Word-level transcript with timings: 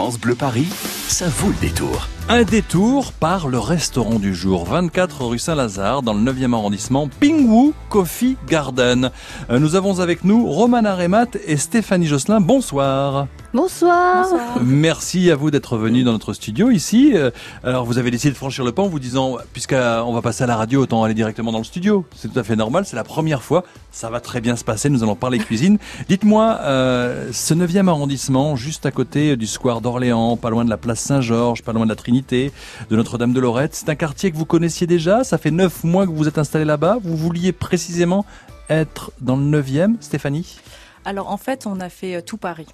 Bleu 0.00 0.34
Paris, 0.34 0.66
ça 1.08 1.28
vaut 1.28 1.48
le 1.48 1.60
détour. 1.60 2.08
Un 2.30 2.42
détour 2.44 3.12
par 3.12 3.48
le 3.48 3.58
restaurant 3.58 4.18
du 4.18 4.34
jour, 4.34 4.64
24 4.64 5.26
rue 5.26 5.38
Saint-Lazare, 5.38 6.00
dans 6.02 6.14
le 6.14 6.20
9e 6.32 6.54
arrondissement, 6.54 7.08
Pingwu 7.20 7.74
Coffee 7.90 8.38
Garden. 8.48 9.10
Euh, 9.50 9.58
Nous 9.58 9.74
avons 9.74 10.00
avec 10.00 10.24
nous 10.24 10.46
Romana 10.46 10.96
Remat 10.96 11.26
et 11.46 11.58
Stéphanie 11.58 12.06
Josselin. 12.06 12.40
Bonsoir. 12.40 13.26
Bonsoir. 13.52 14.26
Merci 14.62 15.28
à 15.28 15.34
vous 15.34 15.50
d'être 15.50 15.76
venus 15.76 16.04
dans 16.04 16.12
notre 16.12 16.32
studio 16.34 16.70
ici. 16.70 17.14
Euh, 17.16 17.32
Alors 17.64 17.84
vous 17.84 17.98
avez 17.98 18.12
décidé 18.12 18.30
de 18.30 18.36
franchir 18.36 18.64
le 18.64 18.70
pas 18.70 18.82
en 18.82 18.86
vous 18.86 19.00
disant, 19.00 19.38
puisqu'on 19.52 20.12
va 20.12 20.22
passer 20.22 20.44
à 20.44 20.46
la 20.46 20.56
radio, 20.56 20.82
autant 20.82 21.02
aller 21.02 21.14
directement 21.14 21.50
dans 21.50 21.58
le 21.58 21.64
studio. 21.64 22.04
C'est 22.14 22.32
tout 22.32 22.38
à 22.38 22.44
fait 22.44 22.54
normal, 22.54 22.84
c'est 22.86 22.94
la 22.94 23.02
première 23.02 23.42
fois. 23.42 23.64
Ça 23.90 24.08
va 24.08 24.20
très 24.20 24.40
bien 24.40 24.54
se 24.54 24.62
passer, 24.62 24.88
nous 24.88 25.02
allons 25.02 25.16
parler 25.16 25.40
cuisine. 25.40 25.78
Dites-moi, 26.08 26.58
euh, 26.60 27.30
ce 27.32 27.52
9e 27.52 27.88
arrondissement, 27.88 28.54
juste 28.54 28.86
à 28.86 28.92
côté 28.92 29.36
du 29.36 29.48
square 29.48 29.80
d'Orléans, 29.80 30.36
pas 30.36 30.50
loin 30.50 30.64
de 30.64 30.70
la 30.70 30.76
place 30.76 31.00
Saint-Georges, 31.00 31.62
pas 31.62 31.72
loin 31.72 31.86
de 31.86 31.90
la 31.90 31.96
Trinité, 31.96 32.52
de 32.88 32.94
Notre-Dame 32.94 33.32
de 33.32 33.40
Lorette, 33.40 33.74
c'est 33.74 33.88
un 33.88 33.96
quartier 33.96 34.30
que 34.30 34.36
vous 34.36 34.44
connaissiez 34.44 34.86
déjà 34.86 35.24
Ça 35.24 35.38
fait 35.38 35.50
9 35.50 35.82
mois 35.82 36.06
que 36.06 36.12
vous 36.12 36.28
êtes 36.28 36.38
installé 36.38 36.64
là-bas 36.64 36.98
Vous 37.02 37.16
vouliez 37.16 37.50
précisément 37.50 38.24
être 38.68 39.10
dans 39.20 39.34
le 39.34 39.42
9e, 39.42 39.96
Stéphanie? 39.98 40.56
Alors 41.04 41.30
en 41.32 41.36
fait, 41.36 41.66
on 41.66 41.80
a 41.80 41.88
fait 41.88 42.14
euh, 42.14 42.20
tout 42.20 42.36
Paris. 42.36 42.66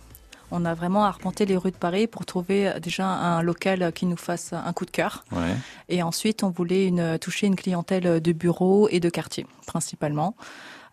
On 0.51 0.65
a 0.65 0.75
vraiment 0.75 1.05
arpenté 1.05 1.45
les 1.47 1.57
rues 1.57 1.73
de 1.73 1.77
Paris 1.77 2.07
pour 2.07 2.25
trouver 2.25 2.69
euh, 2.69 2.79
déjà 2.79 3.07
un 3.07 3.43
local 3.43 3.93
qui 3.93 4.07
nous 4.07 4.17
fasse 4.17 4.53
un 4.53 4.73
coup 4.73 4.85
de 4.85 4.91
cœur. 4.91 5.25
Ouais. 5.33 5.57
Et 5.89 6.03
ensuite, 6.03 6.43
on 6.43 6.51
voulait 6.51 6.87
une, 6.87 7.19
toucher 7.19 7.47
une 7.47 7.57
clientèle 7.57 8.21
de 8.21 8.33
bureaux 8.33 8.89
et 8.91 9.01
de 9.01 9.09
quartier, 9.09 9.47
principalement. 9.67 10.35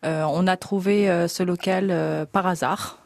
Euh, 0.05 0.23
on 0.27 0.47
a 0.47 0.57
trouvé 0.57 1.09
euh, 1.09 1.27
ce 1.27 1.43
local 1.43 1.89
euh, 1.89 2.25
par 2.25 2.47
hasard. 2.47 2.99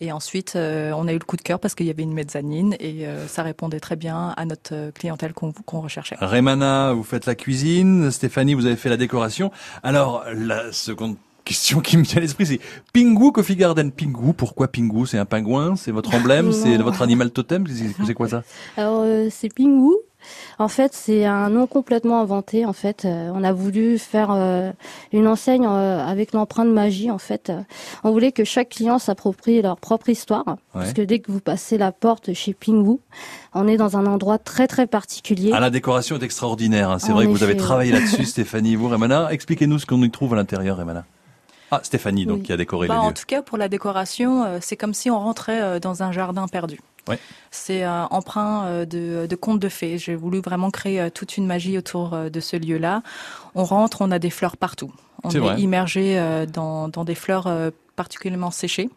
Et 0.00 0.10
ensuite, 0.10 0.56
on 0.56 1.06
a 1.06 1.12
eu 1.12 1.18
le 1.18 1.24
coup 1.24 1.36
de 1.36 1.42
cœur 1.42 1.60
parce 1.60 1.76
qu'il 1.76 1.86
y 1.86 1.90
avait 1.90 2.02
une 2.02 2.12
mezzanine 2.12 2.74
et 2.80 3.06
ça 3.28 3.44
répondait 3.44 3.78
très 3.78 3.94
bien 3.94 4.34
à 4.36 4.44
notre 4.44 4.90
clientèle 4.90 5.32
qu'on 5.32 5.80
recherchait. 5.80 6.16
Remana, 6.20 6.92
vous 6.92 7.04
faites 7.04 7.26
la 7.26 7.36
cuisine. 7.36 8.10
Stéphanie, 8.10 8.54
vous 8.54 8.66
avez 8.66 8.74
fait 8.74 8.88
la 8.88 8.96
décoration. 8.96 9.52
Alors, 9.84 10.24
la 10.34 10.72
seconde 10.72 11.16
question 11.44 11.80
qui 11.80 11.96
me 11.96 12.02
vient 12.02 12.16
à 12.16 12.20
l'esprit, 12.20 12.46
c'est 12.46 12.60
Pingu 12.92 13.32
Coffee 13.32 13.56
Garden. 13.56 13.90
Pingu, 13.92 14.32
pourquoi 14.36 14.68
Pingu? 14.68 15.06
C'est 15.06 15.18
un 15.18 15.26
pingouin? 15.26 15.76
C'est 15.76 15.92
votre 15.92 16.14
emblème? 16.14 16.52
C'est 16.52 16.76
votre 16.78 17.02
animal 17.02 17.30
totem? 17.30 17.64
C'est 18.06 18.14
quoi 18.14 18.28
ça? 18.28 18.42
Alors 18.76 19.02
euh, 19.04 19.28
c'est 19.30 19.52
Pingwu. 19.54 19.92
En 20.58 20.68
fait, 20.68 20.94
c'est 20.94 21.26
un 21.26 21.50
nom 21.50 21.66
complètement 21.66 22.18
inventé. 22.22 22.64
En 22.64 22.72
fait, 22.72 23.04
Euh, 23.04 23.30
on 23.34 23.44
a 23.44 23.52
voulu 23.52 23.98
faire 23.98 24.30
euh, 24.30 24.72
une 25.12 25.26
enseigne 25.26 25.66
euh, 25.66 26.02
avec 26.02 26.32
l'empreinte 26.32 26.68
magie. 26.68 27.10
En 27.10 27.18
fait, 27.18 27.52
on 28.04 28.10
voulait 28.10 28.32
que 28.32 28.44
chaque 28.44 28.70
client 28.70 28.98
s'approprie 28.98 29.60
leur 29.60 29.76
propre 29.76 30.08
histoire, 30.08 30.56
parce 30.72 30.94
que 30.94 31.02
dès 31.02 31.18
que 31.18 31.30
vous 31.30 31.40
passez 31.40 31.76
la 31.76 31.92
porte 31.92 32.32
chez 32.32 32.54
Pingwu, 32.54 32.96
on 33.52 33.68
est 33.68 33.76
dans 33.76 33.98
un 33.98 34.06
endroit 34.06 34.38
très 34.38 34.66
très 34.66 34.86
particulier. 34.86 35.50
Ah, 35.52 35.60
la 35.60 35.68
décoration 35.68 36.16
est 36.16 36.22
extraordinaire. 36.22 36.88
hein. 36.90 36.98
C'est 36.98 37.12
vrai 37.12 37.26
que 37.26 37.30
vous 37.30 37.42
avez 37.42 37.58
travaillé 37.58 37.92
là-dessus, 37.92 38.24
Stéphanie. 38.24 38.76
Vous, 38.76 38.88
Remana, 38.88 39.30
expliquez-nous 39.30 39.78
ce 39.78 39.84
qu'on 39.84 40.02
y 40.02 40.10
trouve 40.10 40.32
à 40.32 40.36
l'intérieur, 40.36 40.78
Remana. 40.78 41.04
Ah, 41.76 41.80
Stéphanie, 41.84 42.26
donc, 42.26 42.38
Oui. 42.38 42.42
qui 42.44 42.52
a 42.52 42.56
décoré 42.56 42.88
Bah, 42.88 42.94
les 42.94 43.00
en 43.00 43.08
lieux. 43.08 43.14
tout 43.14 43.24
cas, 43.26 43.42
pour 43.42 43.58
la 43.58 43.68
décoration, 43.68 44.44
euh, 44.44 44.58
c'est 44.60 44.76
comme 44.76 44.94
si 44.94 45.10
on 45.10 45.18
rentrait 45.18 45.60
euh, 45.62 45.78
dans 45.80 46.02
un 46.02 46.12
jardin 46.12 46.46
perdu. 46.48 46.80
Ouais. 47.08 47.18
C'est 47.50 47.82
un 47.82 48.08
emprunt 48.10 48.64
euh, 48.64 48.84
de, 48.86 49.26
de 49.28 49.36
conte 49.36 49.60
de 49.60 49.68
fées. 49.68 49.98
J'ai 49.98 50.14
voulu 50.14 50.40
vraiment 50.40 50.70
créer 50.70 51.00
euh, 51.00 51.10
toute 51.10 51.36
une 51.36 51.46
magie 51.46 51.76
autour 51.76 52.14
euh, 52.14 52.30
de 52.30 52.40
ce 52.40 52.56
lieu-là. 52.56 53.02
On 53.54 53.64
rentre, 53.64 53.98
on 54.00 54.10
a 54.10 54.18
des 54.18 54.30
fleurs 54.30 54.56
partout. 54.56 54.90
On 55.22 55.30
C'est 55.30 55.36
est, 55.38 55.40
vrai. 55.40 55.60
immergé 55.60 56.18
euh, 56.18 56.46
dans, 56.46 56.88
dans 56.88 57.04
des 57.04 57.14
fleurs 57.14 57.46
euh, 57.46 57.70
particulièrement 57.96 58.50
séchées. 58.50 58.88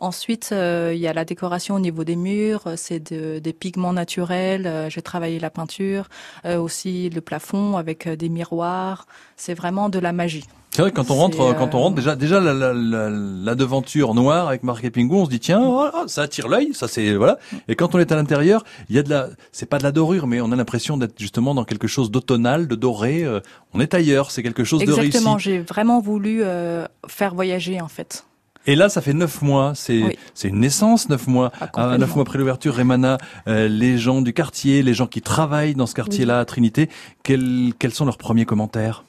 Ensuite, 0.00 0.50
euh, 0.50 0.90
il 0.94 1.00
y 1.00 1.06
a 1.06 1.12
la 1.12 1.24
décoration 1.24 1.76
au 1.76 1.78
niveau 1.78 2.02
des 2.02 2.16
murs, 2.16 2.62
euh, 2.66 2.74
c'est 2.76 2.98
de- 3.12 3.38
des 3.38 3.52
pigments 3.52 3.92
naturels. 3.92 4.66
euh, 4.66 4.90
J'ai 4.90 5.00
travaillé 5.02 5.38
la 5.38 5.50
peinture, 5.50 6.08
euh, 6.44 6.58
aussi 6.58 7.08
le 7.08 7.20
plafond 7.20 7.76
avec 7.76 8.08
euh, 8.08 8.16
des 8.16 8.28
miroirs. 8.28 9.06
C'est 9.36 9.54
vraiment 9.54 9.88
de 9.88 10.00
la 10.00 10.10
magie. 10.12 10.44
C'est 10.74 10.80
vrai 10.80 10.90
que 10.90 10.96
quand 10.96 11.10
on 11.10 11.16
rentre, 11.16 11.38
euh, 11.42 11.52
quand 11.52 11.74
on 11.74 11.80
rentre 11.80 11.96
déjà, 11.96 12.16
déjà 12.16 12.40
la, 12.40 12.54
la, 12.54 12.72
la, 12.72 13.10
la 13.10 13.54
devanture 13.54 14.14
noire 14.14 14.48
avec 14.48 14.62
marqué 14.62 14.90
Pingu, 14.90 15.14
on 15.14 15.26
se 15.26 15.30
dit 15.30 15.38
tiens, 15.38 15.60
oh, 15.62 15.86
oh, 15.92 16.04
ça 16.06 16.22
attire 16.22 16.48
l'œil, 16.48 16.70
ça 16.72 16.88
c'est 16.88 17.12
voilà. 17.14 17.38
Et 17.68 17.76
quand 17.76 17.94
on 17.94 17.98
est 17.98 18.10
à 18.10 18.16
l'intérieur, 18.16 18.64
il 18.88 18.96
y 18.96 18.98
a 18.98 19.02
de 19.02 19.10
la, 19.10 19.28
c'est 19.52 19.66
pas 19.66 19.76
de 19.76 19.82
la 19.82 19.92
dorure, 19.92 20.26
mais 20.26 20.40
on 20.40 20.50
a 20.50 20.56
l'impression 20.56 20.96
d'être 20.96 21.18
justement 21.18 21.54
dans 21.54 21.64
quelque 21.64 21.88
chose 21.88 22.10
d'automnal, 22.10 22.68
de 22.68 22.74
doré. 22.74 23.22
euh, 23.22 23.40
on 23.74 23.80
est 23.80 23.92
ailleurs, 23.92 24.30
c'est 24.30 24.42
quelque 24.42 24.64
chose 24.64 24.80
de 24.80 24.90
réussi. 24.92 25.08
Exactement, 25.08 25.36
j'ai 25.36 25.58
vraiment 25.60 26.00
voulu 26.00 26.40
euh, 26.42 26.86
faire 27.06 27.34
voyager 27.34 27.82
en 27.82 27.88
fait. 27.88 28.24
Et 28.64 28.74
là, 28.76 28.88
ça 28.88 29.02
fait 29.02 29.12
neuf 29.12 29.42
mois. 29.42 29.72
C'est 29.74 30.02
Oui. 30.02 30.18
c'est 30.32 30.48
une 30.48 30.60
naissance, 30.60 31.08
neuf 31.10 31.26
mois. 31.26 31.50
Ah, 31.60 31.66
complètement. 31.66 31.98
neuf 31.98 32.14
mois 32.14 32.22
après 32.22 32.38
l'ouverture, 32.38 32.74
Remana, 32.74 33.18
euh, 33.46 33.68
les 33.68 33.98
gens 33.98 34.22
du 34.22 34.32
quartier, 34.32 34.82
les 34.82 34.94
gens 34.94 35.06
qui 35.08 35.20
travaillent 35.20 35.74
dans 35.74 35.86
ce 35.86 35.94
quartier-là 35.94 36.38
à 36.40 36.44
Trinité, 36.46 36.88
quels 37.24 37.72
quels 37.78 37.92
sont 37.92 38.06
leurs 38.06 38.18
premiers 38.18 38.46
commentaires? 38.46 39.04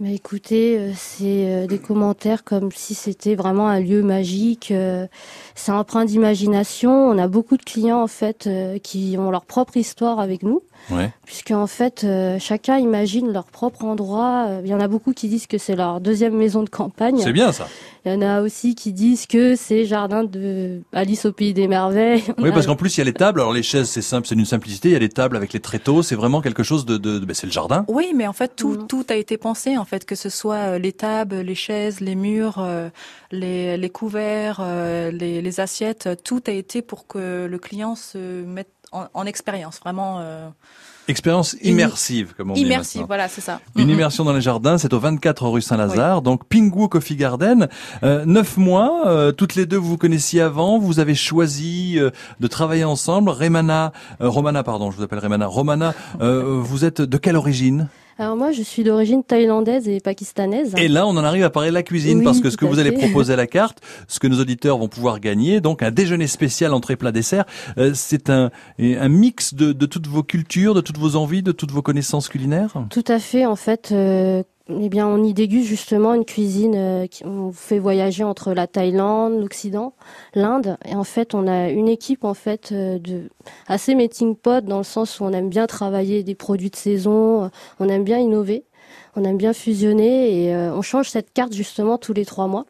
Mais 0.00 0.16
écoutez, 0.16 0.76
euh, 0.76 0.90
c'est 0.96 1.46
euh, 1.48 1.66
des 1.68 1.78
commentaires 1.78 2.42
comme 2.42 2.70
si 2.72 2.94
c'était 2.94 3.36
vraiment 3.36 3.68
un 3.68 3.78
lieu 3.80 4.02
magique. 4.02 4.70
euh, 4.72 5.06
C'est 5.54 5.70
empreint 5.70 6.04
d'imagination. 6.04 6.90
On 6.92 7.16
a 7.16 7.28
beaucoup 7.28 7.56
de 7.56 7.62
clients 7.62 8.02
en 8.02 8.08
fait 8.08 8.48
qui 8.82 9.16
ont 9.18 9.30
leur 9.30 9.44
propre 9.44 9.76
histoire 9.76 10.18
avec 10.20 10.42
nous. 10.42 10.62
Ouais. 10.90 11.10
puisque 11.24 11.50
en 11.52 11.66
fait 11.66 12.06
chacun 12.38 12.76
imagine 12.76 13.32
leur 13.32 13.46
propre 13.46 13.84
endroit. 13.86 14.48
Il 14.62 14.68
y 14.68 14.74
en 14.74 14.80
a 14.80 14.88
beaucoup 14.88 15.14
qui 15.14 15.28
disent 15.28 15.46
que 15.46 15.56
c'est 15.56 15.76
leur 15.76 15.98
deuxième 15.98 16.34
maison 16.36 16.62
de 16.62 16.68
campagne. 16.68 17.16
C'est 17.20 17.32
bien 17.32 17.52
ça. 17.52 17.68
Il 18.04 18.12
y 18.12 18.14
en 18.14 18.20
a 18.20 18.42
aussi 18.42 18.74
qui 18.74 18.92
disent 18.92 19.24
que 19.26 19.56
c'est 19.56 19.86
jardin 19.86 20.24
de 20.24 20.82
Alice 20.92 21.24
au 21.24 21.32
pays 21.32 21.54
des 21.54 21.68
merveilles. 21.68 22.22
Oui, 22.38 22.50
parce 22.52 22.66
qu'en 22.66 22.76
plus 22.76 22.94
il 22.96 22.98
y 22.98 23.00
a 23.00 23.04
les 23.04 23.14
tables. 23.14 23.40
Alors 23.40 23.54
les 23.54 23.62
chaises, 23.62 23.88
c'est 23.88 24.02
simple, 24.02 24.26
c'est 24.26 24.34
d'une 24.34 24.44
simplicité. 24.44 24.90
Il 24.90 24.92
y 24.92 24.96
a 24.96 24.98
les 24.98 25.08
tables 25.08 25.36
avec 25.38 25.54
les 25.54 25.60
tréteaux. 25.60 26.02
C'est 26.02 26.16
vraiment 26.16 26.42
quelque 26.42 26.62
chose 26.62 26.84
de, 26.84 26.98
de, 26.98 27.18
ben, 27.20 27.32
c'est 27.32 27.46
le 27.46 27.52
jardin. 27.52 27.86
Oui, 27.88 28.12
mais 28.14 28.26
en 28.26 28.34
fait 28.34 28.54
tout 28.54 28.76
tout 28.76 29.06
a 29.08 29.14
été 29.14 29.38
pensé 29.38 29.78
en 29.78 29.83
fait 29.84 30.04
que 30.04 30.14
ce 30.14 30.28
soit 30.28 30.56
euh, 30.74 30.78
les 30.78 30.92
tables, 30.92 31.36
les 31.36 31.54
chaises, 31.54 32.00
les 32.00 32.14
murs, 32.14 32.58
euh, 32.58 32.88
les 33.30 33.76
les 33.76 33.90
couverts, 33.90 34.58
euh, 34.60 35.10
les 35.10 35.42
les 35.42 35.60
assiettes, 35.60 36.08
tout 36.24 36.42
a 36.46 36.50
été 36.52 36.82
pour 36.82 37.06
que 37.06 37.46
le 37.46 37.58
client 37.58 37.94
se 37.94 38.44
mette 38.44 38.68
en, 38.92 39.06
en 39.14 39.26
expérience 39.26 39.78
vraiment 39.80 40.18
euh, 40.20 40.48
Expérience 41.06 41.54
immersive, 41.60 42.32
comme 42.34 42.52
on 42.52 42.54
dit 42.54 42.62
immersive. 42.62 43.04
Voilà, 43.06 43.28
c'est 43.28 43.42
ça. 43.42 43.60
Une 43.76 43.84
Mhm. 43.88 43.90
immersion 43.90 44.24
dans 44.24 44.32
les 44.32 44.40
jardins, 44.40 44.78
c'est 44.78 44.94
au 44.94 44.98
24 44.98 45.46
rue 45.48 45.60
Saint-Lazare, 45.60 46.22
donc 46.22 46.46
Pingu 46.48 46.88
Coffee 46.88 47.14
Garden. 47.16 47.68
Neuf 48.02 48.56
mois, 48.56 49.02
euh, 49.06 49.30
toutes 49.30 49.54
les 49.54 49.66
deux 49.66 49.76
vous 49.76 49.90
vous 49.90 49.98
connaissiez 49.98 50.40
avant, 50.40 50.78
vous 50.78 51.00
avez 51.00 51.14
choisi 51.14 51.98
euh, 51.98 52.08
de 52.40 52.46
travailler 52.46 52.84
ensemble. 52.84 53.28
Remana, 53.28 53.92
euh, 54.22 54.30
Romana, 54.30 54.62
pardon, 54.62 54.90
je 54.90 54.96
vous 54.96 55.02
appelle 55.02 55.18
Remana. 55.18 55.46
Romana, 55.46 55.92
vous 56.20 56.84
êtes 56.86 57.02
de 57.02 57.18
quelle 57.18 57.36
origine? 57.36 57.88
Alors 58.18 58.36
moi, 58.36 58.52
je 58.52 58.62
suis 58.62 58.84
d'origine 58.84 59.24
thaïlandaise 59.24 59.88
et 59.88 60.00
pakistanaise. 60.00 60.74
Et 60.76 60.88
là, 60.88 61.06
on 61.06 61.10
en 61.10 61.24
arrive 61.24 61.42
à 61.44 61.50
parler 61.50 61.70
de 61.70 61.74
la 61.74 61.82
cuisine, 61.82 62.18
Oui, 62.18 62.24
parce 62.24 62.40
que 62.40 62.50
ce 62.50 62.56
que 62.56 62.64
vous 62.64 62.78
allez 62.78 62.92
proposer 62.92 63.32
à 63.32 63.36
la 63.36 63.46
carte, 63.46 63.80
ce 64.06 64.20
que 64.20 64.28
nos 64.28 64.40
auditeurs 64.40 64.78
vont 64.78 64.88
pouvoir 64.88 65.18
gagner, 65.18 65.60
donc 65.60 65.82
un 65.82 65.90
déjeuner 65.90 66.28
spécial 66.28 66.72
entrée 66.74 66.96
plat 66.96 67.12
dessert, 67.12 67.44
euh, 67.78 67.90
c'est 67.94 68.30
un, 68.30 68.50
un 68.78 69.08
mix 69.08 69.54
de, 69.54 69.72
de 69.72 69.86
toutes 69.86 70.06
vos 70.06 70.22
cultures, 70.22 70.74
de 70.74 70.80
toutes 70.80 70.98
vos 70.98 71.16
envies, 71.16 71.42
de 71.42 71.52
toutes 71.52 71.72
vos 71.72 71.82
connaissances 71.82 72.28
culinaires? 72.28 72.74
Tout 72.90 73.04
à 73.08 73.18
fait. 73.18 73.46
En 73.46 73.56
fait, 73.56 73.90
euh, 73.92 74.42
eh 74.70 74.88
bien, 74.88 75.06
on 75.06 75.22
y 75.22 75.34
déguste 75.34 75.68
justement 75.68 76.14
une 76.14 76.24
cuisine 76.24 76.74
euh, 76.74 77.06
qui 77.06 77.22
fait 77.52 77.78
voyager 77.78 78.24
entre 78.24 78.54
la 78.54 78.66
Thaïlande, 78.66 79.38
l'Occident, 79.38 79.92
l'Inde. 80.34 80.78
Et 80.86 80.94
en 80.94 81.04
fait, 81.04 81.34
on 81.34 81.46
a 81.46 81.68
une 81.68 81.88
équipe 81.88 82.24
en 82.24 82.32
fait 82.32 82.72
euh, 82.72 82.98
de 82.98 83.28
assez 83.66 83.94
meeting 83.94 84.34
pot 84.34 84.64
dans 84.64 84.78
le 84.78 84.84
sens 84.84 85.20
où 85.20 85.24
on 85.24 85.32
aime 85.32 85.50
bien 85.50 85.66
travailler 85.66 86.22
des 86.22 86.34
produits 86.34 86.70
de 86.70 86.76
saison, 86.76 87.44
euh, 87.44 87.48
on 87.78 87.90
aime 87.90 88.04
bien 88.04 88.18
innover, 88.18 88.64
on 89.16 89.24
aime 89.24 89.36
bien 89.36 89.52
fusionner 89.52 90.46
et 90.46 90.56
on 90.56 90.82
change 90.82 91.10
cette 91.10 91.32
carte 91.32 91.52
justement 91.52 91.98
tous 91.98 92.14
les 92.14 92.24
trois 92.24 92.46
mois. 92.46 92.64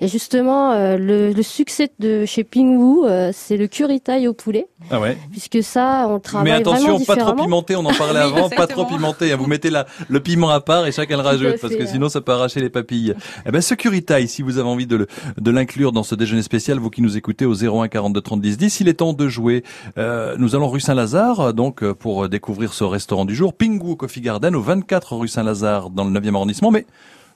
Et 0.00 0.08
justement, 0.08 0.72
euh, 0.72 0.96
le, 0.96 1.32
le 1.32 1.42
succès 1.42 1.90
de 1.98 2.24
chez 2.24 2.44
Pingwu, 2.44 3.04
euh, 3.06 3.30
c'est 3.32 3.56
le 3.56 3.66
curry 3.66 4.00
thai 4.00 4.26
au 4.28 4.34
poulet, 4.34 4.66
Ah 4.90 5.00
ouais. 5.00 5.16
puisque 5.30 5.62
ça, 5.62 6.06
on 6.08 6.18
travaille 6.20 6.50
Mais 6.52 6.56
attention, 6.58 6.98
vraiment 6.98 7.04
pas 7.04 7.16
trop 7.16 7.34
pimenté, 7.34 7.76
on 7.76 7.84
en 7.84 7.94
parlait 7.98 8.20
Oui, 8.24 8.32
avant, 8.38 8.48
pas 8.50 8.66
trop 8.66 8.84
pimenté. 8.86 9.32
hein. 9.32 9.36
Vous 9.36 9.46
mettez 9.46 9.70
la, 9.70 9.86
le 10.08 10.20
piment 10.20 10.50
à 10.50 10.60
part 10.60 10.86
et 10.86 10.92
chacun 10.92 11.16
le 11.16 11.22
rajoute, 11.22 11.60
parce 11.60 11.74
que 11.74 11.80
ouais. 11.80 11.86
sinon 11.86 12.08
ça 12.08 12.20
peut 12.20 12.32
arracher 12.32 12.60
les 12.60 12.70
papilles. 12.70 13.14
Eh 13.46 13.50
ben, 13.50 13.60
ce 13.60 13.74
curry 13.74 14.02
thai, 14.02 14.26
si 14.26 14.42
vous 14.42 14.58
avez 14.58 14.68
envie 14.68 14.86
de 14.86 14.96
le- 14.96 15.06
de 15.40 15.50
l'inclure 15.50 15.92
dans 15.92 16.02
ce 16.02 16.14
déjeuner 16.14 16.42
spécial, 16.42 16.78
vous 16.78 16.90
qui 16.90 17.02
nous 17.02 17.16
écoutez 17.16 17.46
au 17.46 17.54
01 17.54 17.88
42 17.88 18.20
30 18.20 18.40
10 18.40 18.56
10, 18.58 18.80
il 18.80 18.88
est 18.88 18.94
temps 18.94 19.12
de 19.12 19.28
jouer. 19.28 19.62
Euh, 19.98 20.34
nous 20.38 20.54
allons 20.56 20.68
rue 20.68 20.80
Saint-Lazare, 20.80 21.54
donc 21.54 21.82
euh, 21.82 21.94
pour 21.94 22.28
découvrir 22.28 22.72
ce 22.72 22.84
restaurant 22.84 23.24
du 23.24 23.34
jour, 23.34 23.52
Pingu 23.54 23.96
Coffee 23.96 24.20
Garden, 24.20 24.54
au 24.56 24.60
24 24.60 25.16
rue 25.16 25.28
Saint-Lazare, 25.28 25.90
dans 25.90 26.04
le 26.04 26.10
9e 26.18 26.34
arrondissement. 26.34 26.70
Mais 26.70 26.86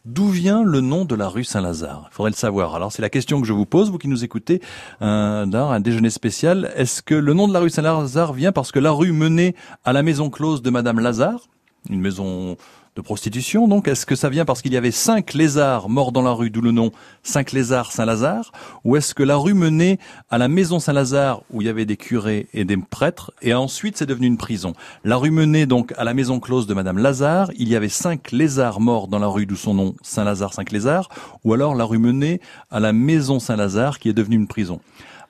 D'où 0.09 0.29
vient 0.31 0.63
le 0.63 0.81
nom 0.81 1.05
de 1.05 1.15
la 1.15 1.29
rue 1.29 1.45
Saint-Lazare? 1.45 2.09
Il 2.11 2.15
faudrait 2.15 2.31
le 2.31 2.37
savoir. 2.37 2.75
Alors 2.75 2.91
c'est 2.91 3.03
la 3.03 3.11
question 3.11 3.43
que 3.43 3.47
je 3.47 3.53
vous 3.53 3.67
pose, 3.67 3.91
vous 3.91 3.99
qui 3.99 4.09
nous 4.09 4.25
écoutez, 4.25 4.63
un, 5.03 5.47
dans 5.47 5.69
un 5.69 5.81
déjeuner 5.81 6.09
spécial. 6.09 6.73
Est-ce 6.77 7.03
que 7.03 7.15
le 7.15 7.35
nom 7.35 7.47
de 7.47 7.53
la 7.53 7.61
rue 7.61 7.69
Saint-Lazare 7.69 8.33
vient 8.33 8.51
parce 8.51 8.73
que 8.73 8.79
la 8.79 8.91
rue 8.91 9.13
menait 9.13 9.55
à 9.85 9.93
la 9.93 10.03
maison 10.03 10.31
close 10.31 10.63
de 10.63 10.71
Madame 10.71 10.99
Lazare 10.99 11.43
une 11.91 12.01
maison 12.01 12.57
de 12.99 13.03
prostitution. 13.03 13.69
Donc, 13.69 13.87
est-ce 13.87 14.05
que 14.05 14.17
ça 14.17 14.29
vient 14.29 14.45
parce 14.45 14.61
qu'il 14.61 14.73
y 14.73 14.77
avait 14.77 14.91
cinq 14.91 15.33
lézards 15.33 15.89
morts 15.89 16.11
dans 16.11 16.21
la 16.21 16.33
rue, 16.33 16.51
d'où 16.51 16.61
le 16.61 16.73
nom 16.73 16.91
Cinq 17.23 17.53
lézards 17.53 17.93
Saint-Lazare 17.93 18.51
Ou 18.85 18.97
est-ce 18.97 19.15
que 19.15 19.23
la 19.23 19.37
rue 19.37 19.55
menait 19.55 19.99
à 20.31 20.37
la 20.37 20.49
maison 20.49 20.81
Saint-Lazare 20.81 21.43
où 21.53 21.63
il 21.63 21.67
y 21.67 21.69
avait 21.69 21.85
des 21.85 21.97
curés 21.97 22.49
et 22.53 22.65
des 22.65 22.77
prêtres 22.77 23.31
et 23.41 23.55
ensuite 23.55 23.97
c'est 23.97 24.07
devenu 24.07 24.27
une 24.27 24.37
prison 24.37 24.73
La 25.05 25.17
rue 25.17 25.31
menait 25.31 25.67
donc 25.67 25.95
à 25.97 26.03
la 26.03 26.13
maison 26.13 26.41
close 26.41 26.67
de 26.67 26.75
Madame 26.75 26.99
Lazare. 26.99 27.53
Il 27.57 27.69
y 27.69 27.77
avait 27.77 27.89
cinq 27.89 28.33
lézards 28.33 28.81
morts 28.81 29.07
dans 29.07 29.21
la 29.21 29.29
rue, 29.29 29.47
d'où 29.47 29.55
son 29.55 29.75
nom 29.75 29.95
Saint-Lazare, 30.03 30.53
cinq 30.53 30.73
lézards. 30.73 31.09
Ou 31.45 31.55
alors 31.55 31.77
la 31.77 31.85
rue 31.85 31.99
menait 31.99 32.41
à 32.69 32.81
la 32.81 32.93
maison 32.93 33.39
Saint-Lazare 33.39 34.01
qui 34.01 34.09
est 34.09 34.13
devenue 34.13 34.37
une 34.37 34.49
prison. 34.49 34.81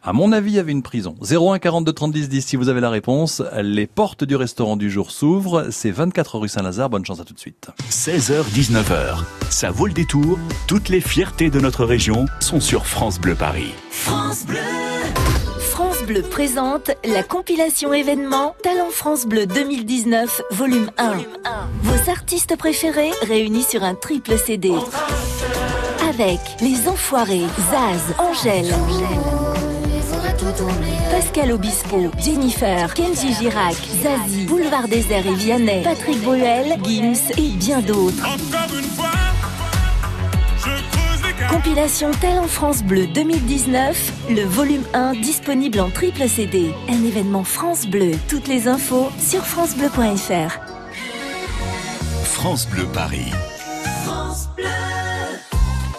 À 0.03 0.13
mon 0.13 0.31
avis, 0.33 0.53
il 0.53 0.55
y 0.55 0.59
avait 0.59 0.73
une 0.73 0.83
prison. 0.83 1.17
01 1.29 1.59
42 1.59 1.93
30 1.93 2.13
10 2.13 2.29
10 2.29 2.47
si 2.47 2.57
vous 2.57 2.69
avez 2.69 2.81
la 2.81 2.89
réponse. 2.91 3.43
Les 3.61 3.87
portes 3.87 4.25
du 4.25 4.37
restaurant 4.37 4.77
du 4.77 4.91
jour 4.91 5.11
s'ouvrent. 5.11 5.67
C'est 5.71 5.91
24 5.91 6.39
rue 6.39 6.49
Saint-Lazare. 6.49 6.89
Bonne 6.89 7.05
chance 7.05 7.21
à 7.21 7.25
tout 7.25 7.35
de 7.35 7.39
suite. 7.41 7.69
16h, 7.91 8.45
19h. 8.55 9.25
Ça 9.51 9.71
vaut 9.71 9.87
le 9.87 9.93
détour. 9.93 10.39
Toutes 10.69 10.89
les 10.89 11.01
fiertés 11.01 11.51
de 11.51 11.59
notre 11.61 11.85
région 11.85 12.27
sont 12.39 12.61
sur 12.61 12.87
France 12.87 13.19
Bleu 13.19 13.35
Paris. 13.35 13.73
France 13.91 14.47
Bleu 14.47 14.59
France 15.59 16.03
Bleu 16.07 16.23
présente 16.23 16.91
la 17.05 17.23
compilation 17.23 17.93
événement 17.93 18.55
Talent 18.63 18.91
France 18.91 19.27
Bleu 19.27 19.47
2019, 19.47 20.43
volume 20.53 20.91
1. 20.97 21.19
Vos 21.83 22.11
artistes 22.11 22.57
préférés 22.57 23.11
réunis 23.27 23.63
sur 23.65 23.83
un 23.83 23.95
triple 23.95 24.39
CD. 24.39 24.73
Avec 26.09 26.41
Les 26.61 26.89
Enfoirés, 26.89 27.47
Zaz, 27.71 28.15
Angèle. 28.19 28.75
Pascal 31.11 31.53
Obispo, 31.53 32.11
Jennifer, 32.19 32.93
Kenji 32.93 33.33
Girac, 33.33 33.77
Zazie, 34.03 34.47
Boulevard 34.47 34.89
Désert 34.89 35.27
et 35.27 35.35
Vianney, 35.35 35.83
Patrick 35.85 36.21
Bruel, 36.23 36.79
Gims 36.83 37.31
et 37.37 37.51
bien 37.51 37.81
d'autres. 37.81 38.27
Compilation 41.49 42.11
Tel 42.21 42.39
en 42.39 42.49
France 42.49 42.83
Bleu 42.83 43.07
2019, 43.07 44.13
le 44.31 44.43
volume 44.43 44.83
1 44.95 45.13
disponible 45.15 45.81
en 45.81 45.91
triple 45.91 46.29
CD. 46.29 46.73
Un 46.89 47.05
événement 47.05 47.45
France 47.45 47.87
Bleu. 47.87 48.13
Toutes 48.29 48.49
les 48.49 48.67
infos 48.67 49.09
sur 49.19 49.45
francebleu.fr. 49.45 50.59
France 52.25 52.67
Bleu 52.69 52.87
Paris. 52.93 53.33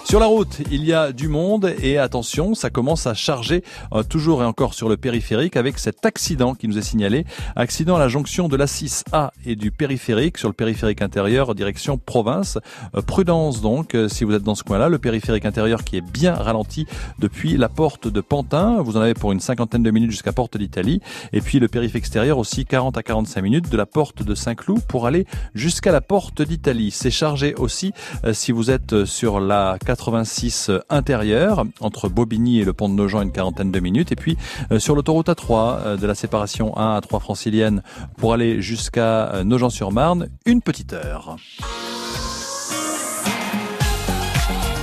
Sur 0.09 0.19
la 0.19 0.25
route, 0.25 0.57
il 0.71 0.85
y 0.85 0.91
a 0.91 1.11
du 1.11 1.27
monde 1.27 1.71
et 1.83 1.99
attention, 1.99 2.55
ça 2.55 2.71
commence 2.71 3.05
à 3.05 3.13
charger 3.13 3.63
euh, 3.93 4.01
toujours 4.01 4.41
et 4.41 4.45
encore 4.45 4.73
sur 4.73 4.89
le 4.89 4.97
périphérique 4.97 5.55
avec 5.55 5.77
cet 5.77 6.03
accident 6.03 6.55
qui 6.55 6.67
nous 6.67 6.79
est 6.79 6.81
signalé. 6.81 7.25
Accident 7.55 7.95
à 7.95 7.99
la 7.99 8.07
jonction 8.07 8.47
de 8.47 8.57
la 8.57 8.65
6A 8.65 9.29
et 9.45 9.55
du 9.55 9.69
périphérique 9.69 10.39
sur 10.39 10.49
le 10.49 10.55
périphérique 10.55 11.03
intérieur 11.03 11.53
direction 11.53 11.99
province. 11.99 12.57
Euh, 12.95 13.03
prudence 13.03 13.61
donc 13.61 13.93
euh, 13.93 14.09
si 14.09 14.23
vous 14.23 14.33
êtes 14.33 14.41
dans 14.41 14.55
ce 14.55 14.63
coin-là. 14.63 14.89
Le 14.89 14.97
périphérique 14.97 15.45
intérieur 15.45 15.83
qui 15.83 15.97
est 15.97 16.01
bien 16.01 16.33
ralenti 16.33 16.87
depuis 17.19 17.55
la 17.55 17.69
porte 17.69 18.07
de 18.07 18.19
Pantin. 18.19 18.81
Vous 18.81 18.97
en 18.97 19.01
avez 19.01 19.13
pour 19.13 19.31
une 19.31 19.39
cinquantaine 19.39 19.83
de 19.83 19.91
minutes 19.91 20.09
jusqu'à 20.09 20.33
Porte 20.33 20.57
d'Italie. 20.57 21.01
Et 21.33 21.41
puis 21.41 21.59
le 21.59 21.67
périphérique 21.67 22.05
extérieur 22.05 22.39
aussi 22.39 22.65
40 22.65 22.97
à 22.97 23.03
45 23.03 23.43
minutes 23.43 23.69
de 23.69 23.77
la 23.77 23.85
porte 23.85 24.23
de 24.23 24.33
Saint-Cloud 24.33 24.81
pour 24.87 25.05
aller 25.05 25.27
jusqu'à 25.53 25.91
la 25.91 26.01
porte 26.01 26.41
d'Italie. 26.41 26.89
C'est 26.89 27.11
chargé 27.11 27.53
aussi 27.53 27.91
si 28.33 28.51
vous 28.51 28.71
êtes 28.71 29.05
sur 29.05 29.39
la 29.39 29.77
86 29.99 30.71
intérieur 30.89 31.65
entre 31.81 32.07
Bobigny 32.07 32.61
et 32.61 32.63
le 32.63 32.71
pont 32.71 32.87
de 32.87 32.93
Nogent 32.93 33.21
une 33.21 33.33
quarantaine 33.33 33.71
de 33.71 33.79
minutes 33.81 34.13
et 34.13 34.15
puis 34.15 34.37
euh, 34.71 34.79
sur 34.79 34.95
l'autoroute 34.95 35.27
A3 35.27 35.51
euh, 35.51 35.97
de 35.97 36.07
la 36.07 36.15
séparation 36.15 36.77
1 36.77 36.95
à 36.95 37.01
3 37.01 37.19
francilienne 37.19 37.83
pour 38.17 38.33
aller 38.33 38.61
jusqu'à 38.61 39.33
euh, 39.33 39.43
Nogent-sur-Marne 39.43 40.29
une 40.45 40.61
petite 40.61 40.93
heure. 40.93 41.35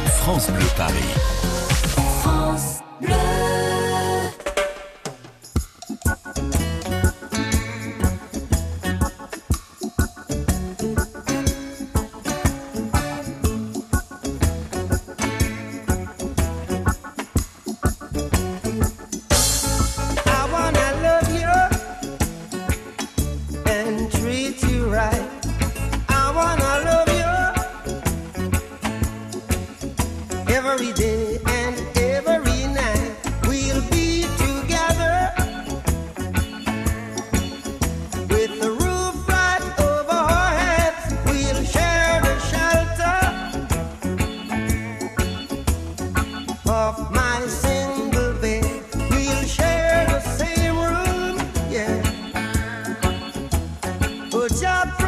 France 0.07 0.51
Bleu 0.51 0.67
Paris. 0.77 0.95
France 2.21 2.81
Bleu. 3.01 3.36
Every 30.79 30.93
day 30.93 31.39
and 31.47 31.75
every 31.97 32.67
night. 32.67 33.17
We'll 33.49 33.81
be 33.89 34.25
together 34.37 35.33
with 38.29 38.61
the 38.61 38.71
roof 38.83 39.27
right 39.27 39.63
over 39.81 40.13
our 40.13 40.53
heads. 40.65 41.15
We'll 41.25 41.65
share 41.65 42.21
the 42.29 42.39
shelter 42.51 43.19
of 46.71 47.11
my 47.11 47.41
single 47.47 48.35
bed. 48.43 48.85
We'll 49.11 49.45
share 49.47 50.05
the 50.11 50.21
same 50.21 50.77
room, 50.77 51.39
yeah. 51.71 52.03
But 54.31 54.51
just 54.51 54.99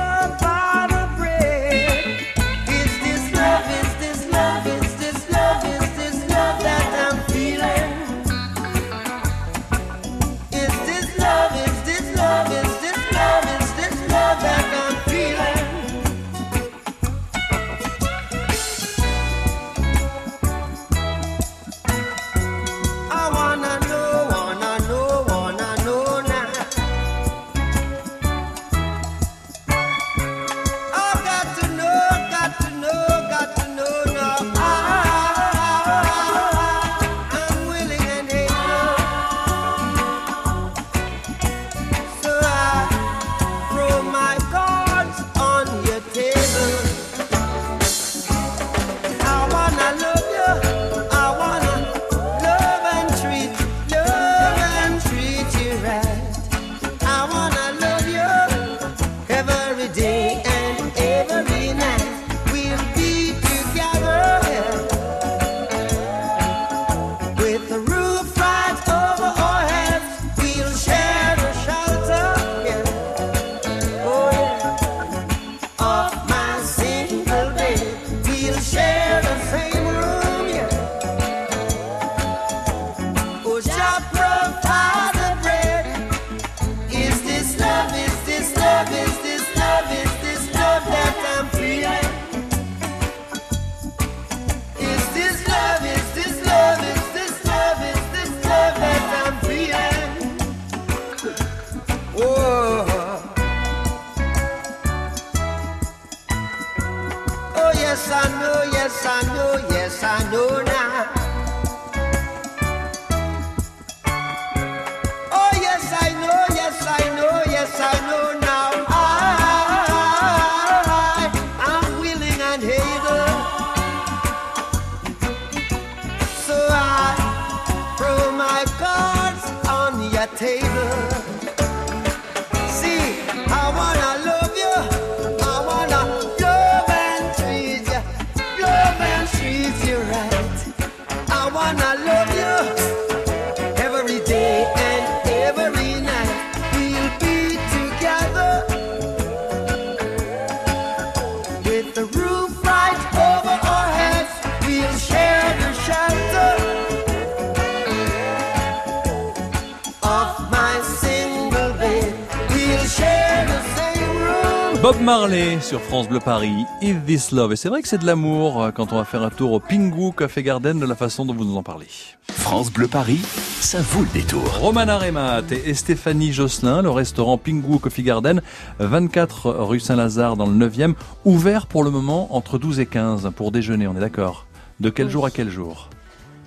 Bob 164.90 165.02
Marley 165.02 165.60
sur 165.60 165.82
France 165.82 166.08
Bleu 166.08 166.18
Paris, 166.18 166.64
Is 166.80 166.94
This 167.06 167.30
Love. 167.32 167.52
Et 167.52 167.56
c'est 167.56 167.68
vrai 167.68 167.82
que 167.82 167.88
c'est 167.88 167.98
de 167.98 168.06
l'amour 168.06 168.62
euh, 168.62 168.70
quand 168.70 168.90
on 168.94 168.96
va 168.96 169.04
faire 169.04 169.22
un 169.22 169.28
tour 169.28 169.52
au 169.52 169.60
Pingu 169.60 170.12
Café 170.16 170.42
Garden 170.42 170.80
de 170.80 170.86
la 170.86 170.94
façon 170.94 171.26
dont 171.26 171.34
vous 171.34 171.44
nous 171.44 171.58
en 171.58 171.62
parlez. 171.62 171.88
France 172.30 172.72
Bleu 172.72 172.88
Paris, 172.88 173.20
ça 173.60 173.82
vaut 173.82 174.00
le 174.00 174.08
détour. 174.18 174.42
Romana 174.60 174.96
Remat 174.96 175.42
et 175.50 175.74
Stéphanie 175.74 176.32
Josselin, 176.32 176.80
le 176.80 176.88
restaurant 176.88 177.36
Pingu 177.36 177.78
Coffee 177.78 178.02
Garden, 178.02 178.40
24 178.78 179.50
rue 179.50 179.78
Saint-Lazare 179.78 180.38
dans 180.38 180.46
le 180.46 180.56
9e, 180.56 180.94
ouvert 181.26 181.66
pour 181.66 181.84
le 181.84 181.90
moment 181.90 182.34
entre 182.34 182.56
12 182.56 182.80
et 182.80 182.86
15 182.86 183.30
pour 183.36 183.52
déjeuner, 183.52 183.86
on 183.88 183.94
est 183.94 184.00
d'accord? 184.00 184.46
De 184.80 184.88
quel 184.88 185.08
Oui. 185.08 185.12
jour 185.12 185.26
à 185.26 185.30
quel 185.30 185.50
jour? 185.50 185.90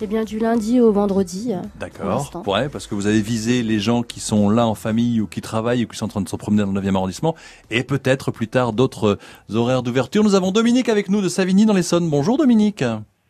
Eh 0.04 0.08
bien, 0.08 0.24
du 0.24 0.40
lundi 0.40 0.80
au 0.80 0.90
vendredi. 0.90 1.52
euh, 1.52 1.60
pour 1.60 1.70
D'accord. 1.78 2.42
Ouais, 2.48 2.68
parce 2.68 2.88
que 2.88 2.96
vous 2.96 3.06
avez 3.06 3.20
visé 3.20 3.62
les 3.62 3.78
gens 3.78 4.02
qui 4.02 4.18
sont 4.18 4.50
là 4.50 4.66
en 4.66 4.74
famille 4.74 5.20
ou 5.20 5.28
qui 5.28 5.40
travaillent 5.40 5.84
ou 5.84 5.86
qui 5.86 5.96
sont 5.96 6.06
en 6.06 6.08
train 6.08 6.20
de 6.20 6.28
se 6.28 6.34
promener 6.34 6.64
dans 6.64 6.72
le 6.72 6.80
9e 6.80 6.96
arrondissement 6.96 7.36
et 7.70 7.84
peut-être 7.84 8.32
plus 8.32 8.48
tard 8.48 8.72
d'autres 8.72 9.16
euh, 9.50 9.54
horaires 9.56 9.84
d'ouverture. 9.84 10.24
Nous 10.24 10.34
avons 10.34 10.50
Dominique 10.50 10.88
avec 10.88 11.08
nous 11.08 11.20
de 11.22 11.28
Savigny 11.28 11.66
dans 11.66 11.72
l'Essonne. 11.72 12.10
Bonjour 12.10 12.36
Dominique. 12.36 12.82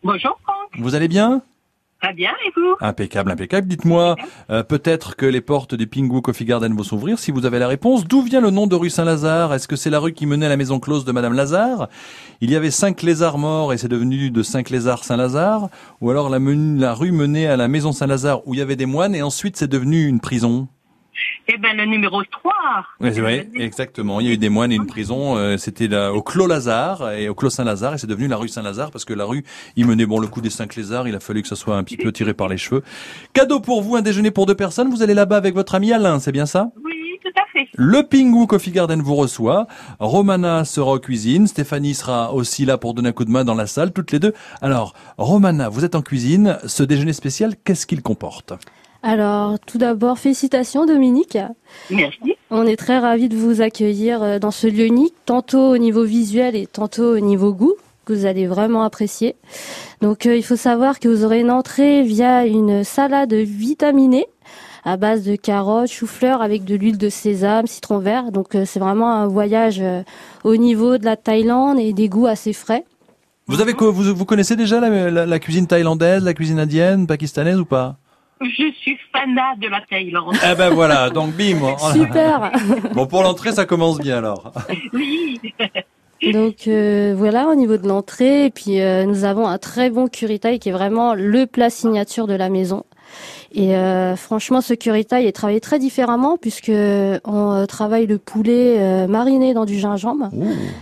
Bonjour 0.02 0.38
Franck, 0.42 0.80
Vous 0.82 0.94
allez 0.94 1.08
bien? 1.08 1.42
Impeccable, 2.80 3.30
impeccable. 3.30 3.68
Dites-moi, 3.68 4.16
euh, 4.50 4.62
peut-être 4.62 5.14
que 5.16 5.25
les 5.26 5.40
portes 5.40 5.75
du 5.75 5.87
Pingu 5.87 6.21
Coffee 6.21 6.44
Garden 6.44 6.75
vont 6.75 6.82
s'ouvrir. 6.82 7.18
Si 7.18 7.30
vous 7.30 7.47
avez 7.47 7.59
la 7.59 7.68
réponse, 7.68 8.04
d'où 8.06 8.23
vient 8.23 8.40
le 8.40 8.50
nom 8.50 8.66
de 8.66 8.75
rue 8.75 8.90
Saint-Lazare? 8.90 9.54
Est-ce 9.54 9.68
que 9.68 9.76
c'est 9.76 9.90
la 9.90 10.00
rue 10.00 10.12
qui 10.12 10.26
menait 10.26 10.47
à 10.47 10.49
la 10.49 10.56
maison 10.56 10.80
close 10.80 11.04
de 11.04 11.12
Madame 11.12 11.35
Lazare? 11.35 11.88
Il 12.40 12.50
y 12.50 12.56
avait 12.56 12.73
cinq 12.73 13.02
lézards 13.02 13.38
morts 13.38 13.73
et 13.73 13.78
c'est 13.78 13.88
devenu 13.88 14.30
de 14.30 14.42
cinq 14.42 14.71
lézards 14.71 15.04
Saint-Lazare. 15.04 15.68
Ou 16.00 16.11
alors 16.11 16.28
la, 16.28 16.38
la 16.40 16.94
rue 16.94 17.12
menait 17.12 17.47
à 17.47 17.56
la 17.56 17.68
maison 17.68 17.92
Saint-Lazare 17.92 18.47
où 18.47 18.54
il 18.54 18.59
y 18.59 18.62
avait 18.62 18.76
des 18.76 18.87
moines 18.87 19.14
et 19.14 19.23
ensuite 19.23 19.56
c'est 19.56 19.71
devenu 19.71 20.06
une 20.06 20.21
prison? 20.21 20.68
Eh 21.49 21.58
ben 21.58 21.76
le 21.76 21.84
numéro 21.87 22.22
3. 22.25 22.52
Oui, 23.00 23.11
exactement. 23.56 24.20
Il 24.20 24.26
y 24.26 24.30
a 24.30 24.32
eu 24.34 24.38
des 24.38 24.49
moines 24.49 24.70
et 24.72 24.76
une 24.76 24.87
prison. 24.87 25.37
euh, 25.37 25.56
C'était 25.56 25.88
là, 25.88 26.12
au 26.12 26.22
Clos 26.22 26.46
Lazare 26.46 27.11
et 27.12 27.28
au 27.28 27.34
Clos 27.34 27.50
Saint-Lazare 27.50 27.94
et 27.94 27.99
c'est 27.99 28.06
devenu 28.06 28.28
la 28.28 28.37
rue 28.37 28.49
Saint-Lazare 28.49 28.90
parce 28.90 29.04
que 29.04 29.12
la 29.12 29.25
rue, 29.25 29.44
il 29.76 29.87
menait 29.87 30.06
bon 30.06 30.18
le 30.20 30.28
coup 30.28 30.40
des 30.40 30.50
cinq 30.50 30.76
lézards. 30.76 31.08
Il 31.08 31.14
a 31.14 31.20
fallu 31.20 31.42
que 31.42 31.49
ça 31.49 31.56
soit 31.56 31.76
un 31.76 31.82
petit 31.84 31.96
peu 31.96 32.12
tiré 32.12 32.32
par 32.32 32.49
les 32.49 32.56
cheveux. 32.58 32.82
Cadeau 33.32 33.61
pour 33.61 33.82
vous, 33.82 33.96
un 33.96 34.02
déjeuner 34.02 34.30
pour 34.30 34.46
deux 34.46 34.54
personnes. 34.54 34.88
Vous 34.90 35.02
allez 35.02 35.14
là-bas 35.14 35.37
avec 35.37 35.54
votre 35.54 35.75
ami 35.75 35.92
Alain, 35.92 36.20
c'est 36.20 36.32
bien 36.32 36.46
ça? 36.46 36.70
Oui, 36.84 36.92
tout 37.22 37.28
à 37.40 37.44
fait. 37.52 37.66
Le 37.75 38.02
Pingu 38.04 38.46
Coffee 38.46 38.70
Garden 38.70 39.02
vous 39.02 39.16
reçoit. 39.16 39.66
Romana 39.99 40.64
sera 40.64 40.92
aux 40.92 41.00
cuisines. 41.00 41.46
Stéphanie 41.49 41.94
sera 41.94 42.32
aussi 42.32 42.64
là 42.64 42.78
pour 42.78 42.94
donner 42.94 43.08
un 43.08 43.12
coup 43.12 43.25
de 43.25 43.30
main 43.30 43.44
dans 43.44 43.54
la 43.54 43.66
salle, 43.66 43.92
toutes 43.92 44.12
les 44.12 44.20
deux. 44.20 44.32
Alors, 44.61 44.94
Romana, 45.18 45.68
vous 45.68 45.84
êtes 45.84 45.94
en 45.96 46.02
cuisine. 46.02 46.58
Ce 46.66 46.82
déjeuner 46.84 47.12
spécial, 47.12 47.54
qu'est-ce 47.64 47.87
qu'il 47.87 48.00
comporte? 48.02 48.52
Alors, 49.02 49.59
tout 49.59 49.78
d'abord, 49.78 50.18
félicitations 50.18 50.87
Dominique. 50.87 51.37
Merci. 51.90 52.35
On 52.50 52.66
est 52.66 52.76
très 52.76 52.99
ravis 52.99 53.28
de 53.28 53.37
vous 53.37 53.61
accueillir 53.61 54.23
euh, 54.23 54.38
dans 54.38 54.50
ce 54.52 54.66
lieu 54.68 54.85
unique, 54.87 55.14
tantôt 55.26 55.73
au 55.73 55.78
niveau 55.78 56.04
visuel 56.04 56.54
et 56.54 56.66
tantôt 56.66 57.16
au 57.16 57.18
niveau 57.18 57.52
goût, 57.52 57.75
que 58.04 58.12
vous 58.12 58.26
allez 58.26 58.47
vraiment 58.47 58.85
apprécier. 58.85 59.35
Donc, 60.02 60.26
euh, 60.26 60.37
il 60.37 60.44
faut 60.44 60.56
savoir 60.56 61.00
que 61.00 61.09
vous 61.09 61.25
aurez 61.25 61.40
une 61.40 61.50
entrée 61.50 62.02
via 62.02 62.47
une 62.47 62.85
salade 62.85 63.32
vitaminée 63.35 64.26
à 64.85 64.97
base 64.97 65.23
de 65.25 65.37
carottes, 65.37 65.90
chou-fleur 65.90 66.42
avec 66.42 66.64
de 66.64 66.75
l'huile 66.75 66.99
de 66.99 67.09
sésame, 67.09 67.66
citron 67.66 67.99
vert. 67.99 68.30
Donc, 68.32 68.54
euh, 68.54 68.64
c'est 68.66 68.80
vraiment 68.80 69.12
un 69.12 69.26
voyage 69.26 69.78
euh, 69.80 70.02
au 70.44 70.56
niveau 70.56 70.99
de 70.99 71.04
la 71.04 71.16
Thaïlande 71.16 71.78
et 71.80 71.92
des 71.92 72.09
goûts 72.09 72.26
assez 72.26 72.52
frais. 72.52 72.85
Vous 73.49 73.61
avez 73.61 73.73
vous, 73.75 73.92
vous 74.14 74.25
connaissez 74.25 74.54
déjà 74.56 74.78
la, 74.80 75.11
la- 75.11 75.26
la 75.26 75.38
cuisine 75.40 75.66
thaïlandaise, 75.66 76.23
la 76.25 76.35
cuisine 76.35 76.61
indienne, 76.61 77.06
pakistanaise 77.09 77.59
ou 77.59 77.64
pas? 77.64 77.97
Je 78.42 78.72
suis 78.80 78.99
fanat 79.12 79.56
de 79.61 79.68
la 79.68 79.80
Thaïlande. 79.88 80.34
Eh 80.50 80.54
ben 80.54 80.70
voilà, 80.70 81.11
donc 81.11 81.32
bim. 81.34 81.58
on- 81.62 81.76
Super 81.92 82.50
Bon 82.94 83.06
pour 83.06 83.22
l'entrée, 83.22 83.52
ça 83.52 83.64
commence 83.66 83.99
bien 83.99 84.18
alors. 84.18 84.52
Oui. 84.92 85.40
Donc 86.32 86.68
euh, 86.68 87.14
voilà 87.16 87.49
au 87.49 87.56
niveau 87.56 87.76
de 87.78 87.88
l'entrée 87.88 88.44
et 88.46 88.50
puis 88.50 88.80
euh, 88.80 89.04
nous 89.06 89.25
avons 89.25 89.49
un 89.49 89.58
très 89.58 89.90
bon 89.90 90.06
curry 90.06 90.38
thai 90.38 90.61
qui 90.61 90.68
est 90.68 90.72
vraiment 90.72 91.14
le 91.14 91.46
plat 91.46 91.68
signature 91.68 92.28
de 92.28 92.34
la 92.34 92.49
maison. 92.49 92.84
Et 93.52 93.75
euh, 93.75 94.14
franchement 94.14 94.61
ce 94.61 94.72
curry 94.75 95.04
thai 95.04 95.26
est 95.26 95.32
travaillé 95.32 95.58
très 95.61 95.80
différemment 95.80 96.37
puisque 96.40 96.70
on 97.25 97.66
travaille 97.68 98.06
le 98.06 98.18
poulet 98.18 98.76
euh, 98.78 99.08
mariné 99.08 99.52
dans 99.52 99.64
du 99.64 99.76
gingembre 99.80 100.30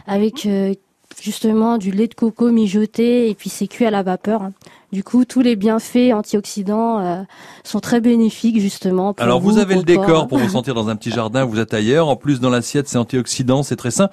avec 0.07 0.45
euh, 0.45 0.75
justement 1.21 1.79
du 1.79 1.91
lait 1.91 2.09
de 2.09 2.15
coco 2.15 2.51
mijoté 2.51 3.29
et 3.31 3.35
puis 3.35 3.51
c'est 3.51 3.67
cuit 3.67 3.87
à 3.87 3.91
la 3.91 4.03
vapeur. 4.03 4.49
Du 4.93 5.05
coup 5.05 5.25
tous 5.25 5.41
les 5.41 5.55
bienfaits 5.55 6.13
antioxydants 6.13 6.99
euh, 6.99 7.23
sont 7.63 7.79
très 7.79 8.01
bénéfiques 8.01 8.59
justement. 8.61 9.15
Pour 9.15 9.23
Alors 9.23 9.41
vous 9.41 9.59
avez 9.59 9.75
le 9.77 9.83
corps. 9.83 10.05
décor 10.07 10.29
pour 10.29 10.39
vous 10.39 10.49
sentir 10.49 10.75
dans 10.75 10.89
un 10.89 10.97
petit 10.97 11.11
jardin, 11.13 11.45
vous 11.45 11.61
êtes 11.61 11.75
ailleurs. 11.75 12.09
En 12.09 12.17
plus 12.17 12.41
dans 12.41 12.51
l'assiette, 12.51 12.89
c'est 12.89 12.99
antioxydant, 12.99 13.63
c'est 13.63 13.77
très 13.77 13.93
sain. 13.93 14.09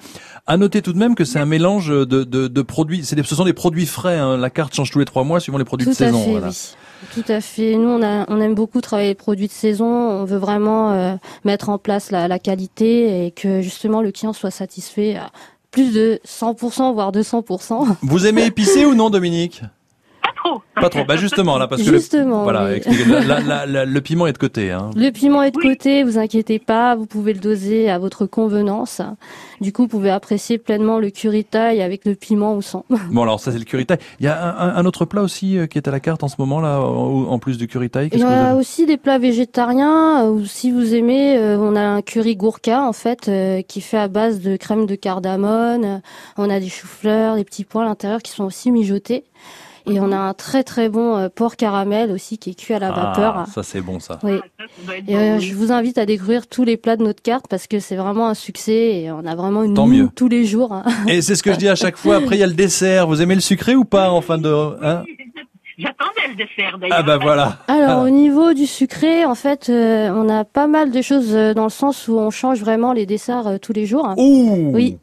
À 0.46 0.56
noter 0.56 0.80
tout 0.82 0.92
de 0.92 0.98
même 0.98 1.14
que 1.16 1.24
c'est 1.24 1.40
un 1.40 1.46
mélange 1.46 1.88
de, 1.88 2.04
de, 2.04 2.46
de 2.46 2.62
produits. 2.62 3.04
C'est 3.04 3.16
des- 3.16 3.24
ce 3.24 3.34
sont 3.34 3.44
des 3.44 3.52
produits 3.54 3.86
frais. 3.86 4.18
hein. 4.18 4.36
La 4.36 4.50
carte 4.50 4.72
change 4.74 4.90
tous 4.92 5.00
les 5.00 5.04
trois 5.04 5.24
mois 5.24 5.40
suivant 5.40 5.58
les 5.58 5.64
produits 5.64 5.84
Tout 5.86 5.90
de 5.92 5.96
saison. 5.96 6.22
fait, 6.22 6.30
voilà. 6.30 6.48
oui. 6.50 6.74
Tout 7.14 7.24
à 7.32 7.40
fait. 7.40 7.76
Nous, 7.76 7.88
on, 7.88 8.02
a, 8.02 8.24
on 8.28 8.40
aime 8.40 8.54
beaucoup 8.54 8.80
travailler 8.80 9.10
les 9.10 9.14
produits 9.14 9.46
de 9.48 9.52
saison. 9.52 9.86
On 9.86 10.24
veut 10.24 10.36
vraiment 10.38 10.92
euh, 10.92 11.14
mettre 11.44 11.68
en 11.70 11.78
place 11.78 12.10
la, 12.10 12.28
la 12.28 12.38
qualité 12.38 13.26
et 13.26 13.30
que 13.32 13.60
justement 13.62 14.00
le 14.02 14.10
client 14.12 14.32
soit 14.32 14.50
satisfait 14.52 15.16
à 15.16 15.30
plus 15.70 15.92
de 15.92 16.20
100%, 16.26 16.92
voire 16.94 17.12
200%. 17.12 17.96
Vous 18.02 18.26
aimez 18.26 18.46
épicé 18.46 18.84
ou 18.86 18.94
non, 18.94 19.10
Dominique? 19.10 19.62
Trop. 20.42 20.62
Pas 20.74 20.88
trop. 20.88 21.04
Bah 21.04 21.16
justement 21.16 21.58
là, 21.58 21.66
parce 21.68 21.82
que 21.82 21.90
le, 21.90 21.98
Justement, 21.98 22.42
voilà, 22.44 22.66
oui. 22.70 22.80
la- 23.08 23.20
la- 23.20 23.40
la- 23.40 23.66
la- 23.66 23.84
le 23.84 24.00
piment 24.00 24.26
est 24.26 24.32
de 24.32 24.38
côté. 24.38 24.70
Hein. 24.70 24.90
Le 24.96 25.10
piment 25.10 25.42
est 25.42 25.50
de 25.50 25.58
Oui. 25.58 25.68
côté, 25.70 26.02
vous 26.04 26.18
inquiétez 26.18 26.58
pas, 26.58 26.94
vous 26.94 27.06
pouvez 27.06 27.32
le 27.32 27.40
doser 27.40 27.90
à 27.90 27.98
votre 27.98 28.26
convenance. 28.26 29.00
Du 29.60 29.72
coup, 29.72 29.82
vous 29.82 29.88
pouvez 29.88 30.10
apprécier 30.10 30.58
pleinement 30.58 30.98
le 31.00 31.10
curry 31.10 31.44
thai 31.44 31.82
avec 31.82 32.04
le 32.04 32.14
piment 32.14 32.54
ou 32.54 32.62
sans. 32.62 32.84
Bon 33.10 33.22
alors 33.22 33.40
ça 33.40 33.50
c'est 33.52 33.58
le 33.58 33.64
curry 33.64 33.86
thai. 33.86 33.96
Il 34.20 34.26
y 34.26 34.28
a 34.28 34.40
un, 34.60 34.68
un- 34.68 34.76
un 34.76 34.84
autre 34.86 35.04
plat 35.04 35.22
aussi 35.22 35.58
euh, 35.58 35.66
qui 35.66 35.78
est 35.78 35.88
à 35.88 35.90
la 35.90 36.00
carte 36.00 36.22
en 36.22 36.28
ce 36.28 36.36
moment 36.38 36.60
là, 36.60 36.80
en, 36.80 37.24
en 37.24 37.38
plus 37.38 37.58
du 37.58 37.66
curry 37.66 37.90
thai. 37.90 38.08
Il 38.12 38.18
y 38.20 38.22
a 38.22 38.28
avez 38.50 38.58
aussi 38.58 38.86
des 38.86 38.96
plats 38.96 39.18
végétariens, 39.18 40.24
euh, 40.24 40.30
ou 40.30 40.44
si 40.46 40.70
vous 40.70 40.94
aimez, 40.94 41.36
euh, 41.36 41.58
on 41.58 41.74
a 41.74 41.80
un 41.80 42.02
curry 42.02 42.36
gourka 42.36 42.82
en 42.82 42.92
fait, 42.92 43.28
euh, 43.28 43.62
qui 43.62 43.80
est 43.80 43.82
fait 43.82 43.98
à 43.98 44.08
base 44.08 44.40
de 44.40 44.56
crème 44.56 44.86
de 44.86 44.94
cardamone. 44.94 46.00
On 46.36 46.48
a 46.50 46.60
des 46.60 46.68
choux-fleurs, 46.68 47.34
des 47.36 47.44
petits 47.44 47.64
pois 47.64 47.82
à 47.82 47.84
l'intérieur 47.86 48.22
qui 48.22 48.30
sont 48.32 48.44
aussi 48.44 48.70
mijotés. 48.70 49.24
Et 49.86 50.00
on 50.00 50.12
a 50.12 50.16
un 50.16 50.34
très 50.34 50.62
très 50.64 50.88
bon 50.88 51.16
euh, 51.16 51.28
porc 51.28 51.56
caramel 51.56 52.10
aussi 52.10 52.38
qui 52.38 52.50
est 52.50 52.54
cuit 52.54 52.74
à 52.74 52.78
la 52.78 52.90
vapeur. 52.90 53.34
Ah, 53.38 53.46
ça 53.46 53.62
c'est 53.62 53.80
bon 53.80 54.00
ça. 54.00 54.18
Oui. 54.22 54.32
Être 54.34 55.08
Et 55.08 55.16
euh, 55.16 55.38
je 55.38 55.54
vous 55.54 55.72
invite 55.72 55.98
à 55.98 56.06
découvrir 56.06 56.46
tous 56.46 56.64
les 56.64 56.76
plats 56.76 56.96
de 56.96 57.02
notre 57.04 57.22
carte 57.22 57.46
parce 57.48 57.66
que 57.66 57.78
c'est 57.80 57.96
vraiment 57.96 58.28
un 58.28 58.34
succès 58.34 58.96
et 59.02 59.10
on 59.10 59.24
a 59.26 59.34
vraiment 59.34 59.62
une 59.62 59.74
Tant 59.74 59.86
mieux. 59.86 60.08
tous 60.14 60.28
les 60.28 60.44
jours. 60.44 60.72
hein. 60.72 60.84
Et 61.08 61.22
c'est 61.22 61.34
ce 61.36 61.42
que 61.42 61.52
je 61.52 61.58
dis 61.58 61.68
à 61.68 61.74
chaque 61.76 61.96
fois. 61.96 62.16
Après 62.16 62.36
il 62.36 62.40
y 62.40 62.44
a 62.44 62.46
le 62.46 62.54
dessert. 62.54 63.06
Vous 63.06 63.22
aimez 63.22 63.34
le 63.34 63.40
sucré 63.40 63.74
ou 63.76 63.84
pas 63.84 64.10
en 64.10 64.20
fin 64.20 64.38
de 64.38 64.52
hein 64.82 65.04
J'attendais 65.78 66.26
le 66.30 66.34
dessert 66.34 66.76
d'ailleurs. 66.78 66.96
Ah 66.98 67.02
bah 67.04 67.18
voilà. 67.18 67.58
Alors 67.68 68.00
Ah. 68.00 68.02
au 68.02 68.08
niveau 68.10 68.52
du 68.52 68.66
sucré, 68.66 69.24
en 69.24 69.36
fait, 69.36 69.68
euh, 69.68 70.10
on 70.12 70.28
a 70.28 70.44
pas 70.44 70.66
mal 70.66 70.90
de 70.90 71.00
choses 71.02 71.32
euh, 71.36 71.54
dans 71.54 71.62
le 71.62 71.70
sens 71.70 72.08
où 72.08 72.18
on 72.18 72.30
change 72.30 72.58
vraiment 72.58 72.92
les 72.92 73.06
desserts 73.06 73.46
euh, 73.46 73.58
tous 73.58 73.72
les 73.72 73.86
jours. 73.86 74.12
Ouh. 74.16 74.72
Oui. 74.74 74.98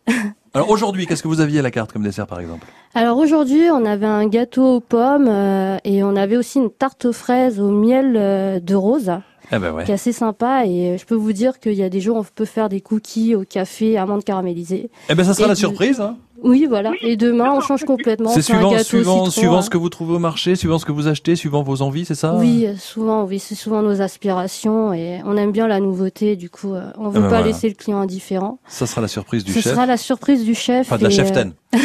Alors 0.54 0.70
aujourd'hui, 0.70 1.06
qu'est-ce 1.08 1.24
que 1.24 1.30
vous 1.30 1.40
aviez 1.40 1.60
à 1.60 1.62
la 1.62 1.72
carte 1.72 1.94
comme 1.94 2.04
dessert 2.04 2.28
par 2.28 2.42
exemple? 2.42 2.68
Alors 2.98 3.18
aujourd'hui, 3.18 3.64
on 3.74 3.86
avait 3.86 4.06
un 4.06 4.26
gâteau 4.28 4.76
aux 4.76 4.80
pommes 4.80 5.28
euh, 5.28 5.78
et 5.84 6.02
on 6.04 6.16
avait 6.16 6.38
aussi 6.38 6.60
une 6.60 6.70
tarte 6.72 7.04
aux 7.06 7.12
fraises 7.14 7.60
au 7.60 7.70
miel 7.70 8.14
euh, 8.16 8.62
de 8.62 8.74
rose, 8.74 9.12
Eh 9.52 9.60
ben 9.60 9.74
ouais. 9.74 9.84
qui 9.84 9.92
est 9.92 9.96
assez 9.96 10.14
sympa. 10.14 10.66
Et 10.66 10.92
euh, 10.92 10.98
je 10.98 11.06
peux 11.06 11.14
vous 11.16 11.34
dire 11.34 11.60
qu'il 11.60 11.74
y 11.74 11.84
a 11.84 11.90
des 11.90 12.00
jours, 12.00 12.16
on 12.16 12.24
peut 12.24 12.46
faire 12.46 12.70
des 12.70 12.80
cookies 12.80 13.36
au 13.36 13.44
café, 13.44 13.98
amandes 13.98 14.24
caramélisées. 14.24 14.90
Eh 15.10 15.16
ben 15.16 15.26
ça 15.26 15.34
sera 15.34 15.48
Et 15.48 15.50
la 15.50 15.56
surprise. 15.56 16.00
Hein. 16.00 16.16
Oui, 16.42 16.68
voilà. 16.70 16.92
Et 17.02 17.18
demain, 17.18 17.52
on 17.54 17.60
change 17.60 17.84
complètement. 17.84 18.30
C'est 18.30 18.40
un 18.40 18.44
suivant, 18.44 18.72
gâteau 18.72 18.84
suivant, 18.84 19.26
citron, 19.26 19.30
suivant 19.32 19.58
hein. 19.58 19.62
ce 19.62 19.70
que 19.70 19.78
vous 19.78 19.90
trouvez 19.90 20.14
au 20.14 20.20
marché, 20.20 20.56
suivant 20.56 20.80
ce 20.80 20.86
que 20.86 20.92
vous 20.94 21.08
achetez, 21.08 21.36
suivant 21.36 21.64
vos 21.64 21.82
envies, 21.82 22.06
c'est 22.06 22.16
ça 22.16 22.36
Oui, 22.36 22.66
euh, 22.66 22.76
souvent, 22.78 23.24
oui, 23.26 23.40
c'est 23.40 23.56
souvent 23.56 23.82
nos 23.82 24.02
aspirations 24.02 24.94
et 24.94 25.20
on 25.26 25.36
aime 25.38 25.52
bien 25.52 25.68
la 25.68 25.82
nouveauté. 25.82 26.36
Du 26.38 26.50
coup, 26.50 26.74
euh, 26.76 26.92
on 26.98 27.10
veut 27.10 27.18
Ah 27.18 27.20
ben 27.20 27.22
pas 27.24 27.28
voilà. 27.30 27.48
laisser 27.48 27.68
le 27.68 27.76
client 27.76 28.00
indifférent. 28.00 28.60
Ça 28.68 28.86
sera 28.86 29.02
la 29.02 29.08
surprise 29.10 29.44
du 29.44 29.52
Ce 29.54 29.60
chef. 29.60 29.74
sera 29.74 29.86
la 29.86 29.98
surprise 29.98 30.46
du 30.46 30.56
chef. 30.56 30.88
Enfin 30.88 30.98
de 30.98 31.04
la 31.04 31.10
et, 31.10 31.14
chef 31.14 31.32
ten. 31.34 31.54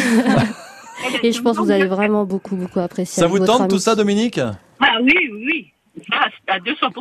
Et 1.23 1.31
je 1.31 1.41
pense 1.41 1.57
que 1.57 1.61
vous 1.63 1.71
allez 1.71 1.85
vraiment 1.85 2.25
beaucoup, 2.25 2.55
beaucoup 2.55 2.79
apprécier. 2.79 3.21
Ça 3.21 3.27
vous 3.27 3.39
tente 3.39 3.69
tout 3.69 3.79
ça, 3.79 3.95
Dominique? 3.95 4.39
Ah 4.39 4.97
oui, 5.01 5.13
oui, 5.15 5.43
oui. 5.45 5.73
Ça, 6.09 6.27
c'est 6.29 6.53
à 6.53 6.59
200%. 6.59 6.91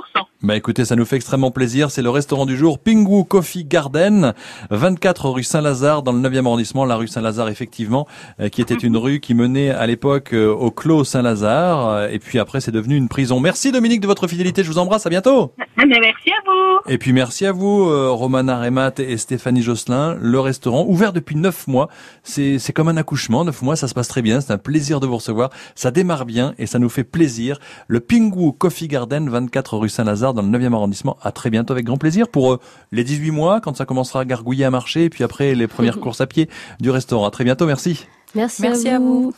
Bah 0.42 0.56
écoutez, 0.56 0.84
ça 0.84 0.96
nous 0.96 1.04
fait 1.04 1.16
extrêmement 1.16 1.50
plaisir. 1.50 1.90
C'est 1.90 2.02
le 2.02 2.10
restaurant 2.10 2.46
du 2.46 2.56
jour 2.56 2.78
Pingu 2.78 3.24
Coffee 3.24 3.64
Garden, 3.64 4.32
24 4.70 5.28
rue 5.28 5.42
Saint-Lazare, 5.42 6.02
dans 6.02 6.12
le 6.12 6.18
9e 6.18 6.46
arrondissement, 6.46 6.84
la 6.84 6.96
rue 6.96 7.08
Saint-Lazare 7.08 7.48
effectivement, 7.48 8.06
euh, 8.40 8.48
qui 8.48 8.62
était 8.62 8.74
une 8.74 8.96
rue 8.96 9.20
qui 9.20 9.34
menait 9.34 9.70
à 9.70 9.86
l'époque 9.86 10.32
euh, 10.32 10.50
au 10.50 10.70
Clos 10.70 11.04
Saint-Lazare. 11.04 11.88
euh, 11.88 12.08
et 12.08 12.18
puis 12.18 12.38
après, 12.38 12.60
c'est 12.60 12.72
devenu 12.72 12.96
une 12.96 13.08
prison. 13.08 13.38
Merci 13.40 13.70
Dominique 13.70 14.00
de 14.00 14.06
votre 14.06 14.26
fidélité. 14.28 14.62
Je 14.64 14.68
vous 14.68 14.78
embrasse. 14.78 15.06
À 15.06 15.10
bientôt. 15.10 15.52
Ah, 15.58 15.84
merci 15.86 16.30
à 16.30 16.40
vous. 16.46 16.90
Et 16.92 16.98
puis 16.98 17.12
merci 17.12 17.46
à 17.46 17.52
vous, 17.52 17.86
Romana 18.14 18.60
Remat 18.60 18.92
et 18.98 19.16
Stéphanie 19.16 19.62
Josselin. 19.62 20.16
Le 20.20 20.40
restaurant, 20.40 20.84
ouvert 20.86 21.12
depuis 21.12 21.36
neuf 21.36 21.66
mois. 21.66 21.88
C'est, 22.22 22.58
c'est 22.58 22.72
comme 22.72 22.88
un 22.88 22.96
accouchement. 22.96 23.44
Neuf 23.44 23.62
mois, 23.62 23.76
ça 23.76 23.88
se 23.88 23.94
passe 23.94 24.08
très 24.08 24.22
bien. 24.22 24.40
C'est 24.40 24.52
un 24.52 24.58
plaisir 24.58 25.00
de 25.00 25.06
vous 25.06 25.16
recevoir. 25.16 25.50
Ça 25.74 25.90
démarre 25.90 26.26
bien 26.26 26.54
et 26.58 26.66
ça 26.66 26.78
nous 26.78 26.88
fait 26.88 27.04
plaisir. 27.04 27.58
Le 27.88 28.00
Pingu 28.00 28.52
Coffee 28.58 28.88
Garden, 28.90 29.28
24 29.28 29.78
rue 29.78 29.88
Saint-Lazare, 29.88 30.34
dans 30.34 30.42
le 30.42 30.48
9e 30.48 30.74
arrondissement. 30.74 31.16
À 31.22 31.32
très 31.32 31.48
bientôt, 31.50 31.72
avec 31.72 31.86
grand 31.86 31.96
plaisir, 31.96 32.28
pour 32.28 32.52
euh, 32.52 32.60
les 32.92 33.04
18 33.04 33.30
mois, 33.30 33.60
quand 33.60 33.76
ça 33.76 33.86
commencera 33.86 34.20
à 34.20 34.24
gargouiller 34.24 34.64
à 34.64 34.70
marcher, 34.70 35.04
et 35.04 35.10
puis 35.10 35.24
après 35.24 35.54
les 35.54 35.66
premières 35.66 36.00
courses 36.00 36.20
à 36.20 36.26
pied 36.26 36.48
du 36.80 36.90
restaurant. 36.90 37.26
À 37.26 37.30
très 37.30 37.44
bientôt, 37.44 37.66
merci. 37.66 38.06
Merci, 38.34 38.62
Merci 38.62 38.88
à 38.88 38.96
à 38.96 38.98
vous. 38.98 39.22
vous. 39.22 39.28